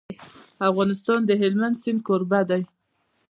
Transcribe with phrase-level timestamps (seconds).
[0.69, 2.61] افغانستان د هلمند سیند کوربه دی.